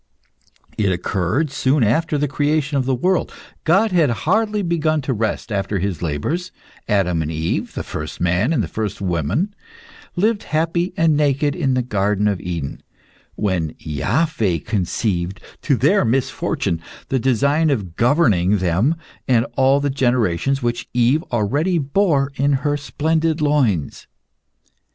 It 0.79 0.91
occurred 0.91 1.51
soon 1.51 1.83
after 1.83 2.17
the 2.17 2.27
creation 2.27 2.75
of 2.75 2.85
the 2.85 2.95
world. 2.95 3.31
God 3.65 3.91
had 3.91 4.09
hardly 4.25 4.63
begun 4.63 4.99
to 5.01 5.13
rest 5.13 5.51
after 5.51 5.77
His 5.77 6.01
labors; 6.01 6.51
Adam 6.87 7.21
and 7.21 7.29
Eve, 7.31 7.75
the 7.75 7.83
first 7.83 8.19
man 8.19 8.51
and 8.51 8.63
the 8.63 8.67
first 8.67 8.99
woman, 8.99 9.53
lived 10.15 10.41
happy 10.49 10.91
and 10.97 11.15
naked 11.15 11.55
in 11.55 11.75
the 11.75 11.83
Garden 11.83 12.27
of 12.27 12.41
Eden, 12.41 12.81
when 13.35 13.75
Iaveh 13.77 14.65
conceived 14.65 15.39
to 15.61 15.75
their 15.75 16.03
misfortune 16.03 16.81
the 17.09 17.19
design 17.19 17.69
of 17.69 17.95
governing 17.95 18.57
them 18.57 18.95
and 19.27 19.45
all 19.55 19.79
the 19.79 19.91
generations 19.91 20.63
which 20.63 20.89
Eve 20.95 21.21
already 21.31 21.77
bore 21.77 22.31
in 22.37 22.53
her 22.65 22.75
splendid 22.75 23.39
loins. 23.39 24.07